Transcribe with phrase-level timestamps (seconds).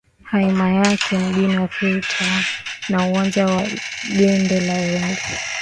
[0.31, 2.43] himaya yake mji wa Freetown
[2.89, 3.67] na uwanja wa
[4.13, 5.19] ndege wa Lungi